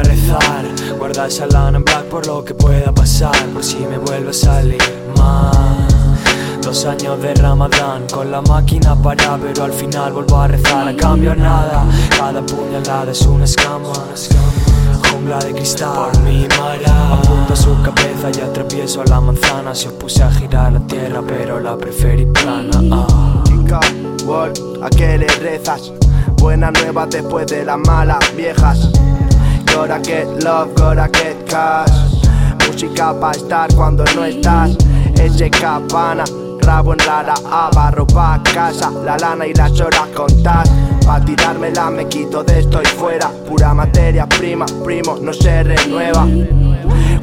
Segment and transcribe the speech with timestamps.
[0.00, 0.64] para rezar.
[0.98, 4.32] Guarda esa lana en black por lo que pueda pasar, por si me vuelve a
[4.32, 4.82] salir
[5.16, 5.88] mal.
[6.62, 10.88] Dos años de ramadán con la máquina para, pero al final vuelvo a rezar.
[10.88, 11.84] A cambio nada,
[12.16, 13.92] cada puñalada es una escama.
[15.10, 17.14] Jungla de cristal, por mi mala.
[17.14, 19.74] Apunto a su cabeza y atravieso la manzana.
[19.74, 22.70] Se opuse a girar la tierra, pero la preferí plana.
[22.92, 23.42] Ah.
[24.82, 25.92] ¿A qué le rezas?
[26.36, 28.90] Buenas nuevas después de las malas viejas.
[29.72, 31.90] Gotta get love, gotta get cash.
[32.66, 34.76] Música pa' estar cuando no estás.
[35.14, 36.24] Ese cabana,
[36.60, 38.90] rabo en la barro pa' casa.
[39.04, 40.66] La lana y las horas contar.
[41.04, 43.30] Pa' tirármela me quito de esto y fuera.
[43.48, 46.26] Pura materia prima, primo, no se renueva.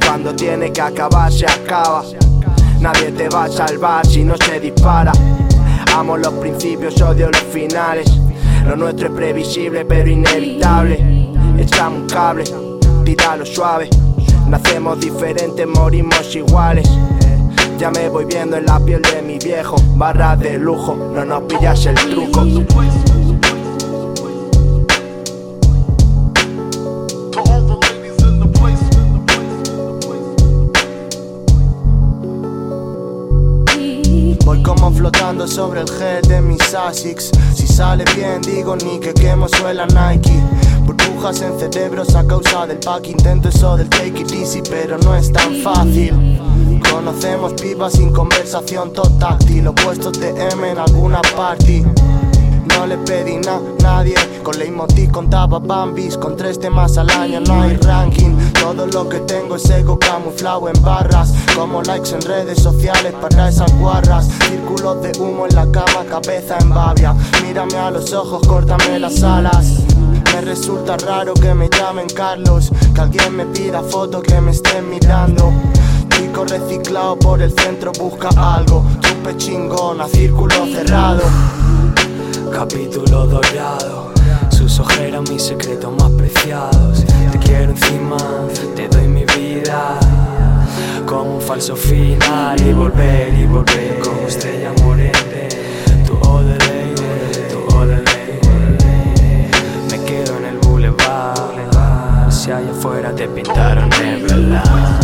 [0.04, 2.02] Cuando tiene que acabar, se acaba.
[2.80, 5.12] Nadie te va a salvar si no se dispara.
[5.96, 8.10] Amo los principios, odio los finales.
[8.66, 11.17] Lo nuestro es previsible pero inevitable.
[11.58, 12.44] Echamos un cable,
[13.04, 13.90] tíralo suave.
[14.48, 16.88] Nacemos diferentes, morimos iguales.
[17.78, 19.76] Ya me voy viendo en la piel de mi viejo.
[19.96, 22.44] Barra de lujo, no nos pillas el truco.
[34.90, 37.30] Flotando sobre el head de mis Asics.
[37.54, 40.42] Si sale bien, digo ni que quemo suela Nike.
[40.84, 43.08] Burbujas en cerebros a causa del pack.
[43.08, 46.40] Intento eso del take it easy, pero no es tan fácil.
[46.90, 49.68] Conocemos pibas sin conversación táctil.
[49.68, 51.84] Opuestos de M en alguna party.
[52.68, 57.40] No le pedí nada a nadie Con Leitmotiv contaba Bambis Con tres temas al año
[57.40, 62.22] no hay ranking Todo lo que tengo es ego camuflado en barras Como likes en
[62.22, 64.28] redes sociales para esas guarras.
[64.48, 67.14] Círculos de humo en la cama, cabeza en babia.
[67.42, 69.66] Mírame a los ojos, córtame las alas.
[70.34, 74.88] Me resulta raro que me llamen Carlos Que alguien me pida foto que me estén
[74.88, 75.52] mirando.
[76.46, 78.84] Reciclado por el centro busca algo.
[79.00, 81.22] Chupe chingón a círculo cerrado.
[82.52, 84.07] Capítulo dorado,
[85.10, 87.04] las mis secretos más preciados.
[87.32, 88.16] Te quiero encima,
[88.76, 89.98] te doy mi vida.
[91.04, 95.48] Como un falso final y volver y volver como estrella morente.
[96.06, 96.94] Tu odelay,
[97.50, 98.40] tu odelay.
[99.90, 102.30] Me quedo en el boulevard.
[102.30, 104.97] Si allá afuera te pintaron en blanco.